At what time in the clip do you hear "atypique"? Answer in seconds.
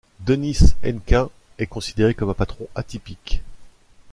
2.73-3.43